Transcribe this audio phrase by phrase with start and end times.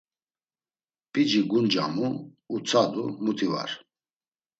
[1.11, 2.07] P̌ici guncamu,
[2.55, 3.71] utsadu; muti var!